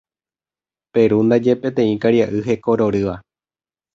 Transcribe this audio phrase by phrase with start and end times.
[0.97, 3.15] Peru ndaje peteĩ karia'y hekororýva.